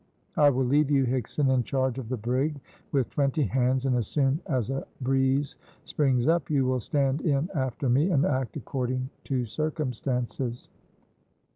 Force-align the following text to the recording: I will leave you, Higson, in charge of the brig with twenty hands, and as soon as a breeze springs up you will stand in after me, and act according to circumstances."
I 0.35 0.49
will 0.49 0.65
leave 0.65 0.89
you, 0.89 1.05
Higson, 1.05 1.53
in 1.53 1.61
charge 1.61 1.99
of 1.99 2.09
the 2.09 2.17
brig 2.17 2.59
with 2.91 3.11
twenty 3.11 3.43
hands, 3.43 3.85
and 3.85 3.95
as 3.95 4.07
soon 4.07 4.39
as 4.47 4.71
a 4.71 4.87
breeze 4.99 5.57
springs 5.83 6.27
up 6.27 6.49
you 6.49 6.65
will 6.65 6.79
stand 6.79 7.21
in 7.21 7.51
after 7.53 7.87
me, 7.87 8.09
and 8.09 8.25
act 8.25 8.57
according 8.57 9.11
to 9.25 9.45
circumstances." 9.45 10.69